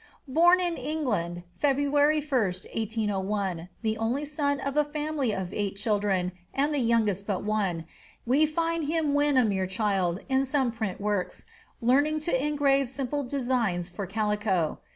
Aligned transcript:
Born 0.27 0.59
in 0.59 0.77
England, 0.77 1.43
Feb. 1.61 1.75
1, 1.75 1.93
1801, 1.93 3.69
the 3.83 3.99
only 3.99 4.25
son 4.25 4.59
in 4.59 4.75
a 4.75 4.83
family 4.83 5.31
of 5.31 5.53
eight 5.53 5.75
children, 5.75 6.31
and 6.55 6.73
the 6.73 6.79
youngest 6.79 7.27
but 7.27 7.43
one, 7.43 7.85
we 8.25 8.47
find 8.47 8.85
him 8.87 9.13
when 9.13 9.37
a 9.37 9.45
mere 9.45 9.67
child, 9.67 10.19
in 10.27 10.43
some 10.43 10.71
print 10.71 10.99
works, 10.99 11.45
learning 11.81 12.19
to 12.21 12.43
engrave 12.45 12.89
simple 12.89 13.23
designs 13.23 13.89
for 13.89 14.07
calico. 14.07 14.79